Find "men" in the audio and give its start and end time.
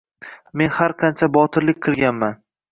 0.61-0.71